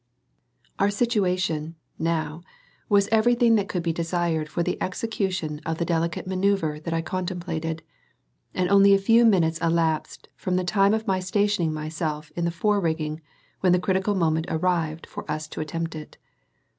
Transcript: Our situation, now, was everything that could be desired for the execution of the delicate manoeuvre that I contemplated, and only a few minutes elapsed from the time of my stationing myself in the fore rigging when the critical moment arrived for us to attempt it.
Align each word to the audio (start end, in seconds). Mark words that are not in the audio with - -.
Our 0.79 0.89
situation, 0.89 1.75
now, 1.99 2.41
was 2.89 3.07
everything 3.11 3.53
that 3.53 3.67
could 3.69 3.83
be 3.83 3.93
desired 3.93 4.49
for 4.49 4.63
the 4.63 4.81
execution 4.81 5.61
of 5.63 5.77
the 5.77 5.85
delicate 5.85 6.25
manoeuvre 6.25 6.79
that 6.81 6.91
I 6.91 7.03
contemplated, 7.03 7.83
and 8.55 8.67
only 8.67 8.95
a 8.95 8.97
few 8.97 9.23
minutes 9.25 9.59
elapsed 9.59 10.27
from 10.35 10.55
the 10.55 10.63
time 10.63 10.95
of 10.95 11.05
my 11.05 11.19
stationing 11.19 11.71
myself 11.71 12.31
in 12.35 12.45
the 12.45 12.49
fore 12.49 12.81
rigging 12.81 13.21
when 13.59 13.73
the 13.73 13.79
critical 13.79 14.15
moment 14.15 14.47
arrived 14.49 15.05
for 15.05 15.29
us 15.31 15.47
to 15.49 15.61
attempt 15.61 15.93
it. 15.93 16.17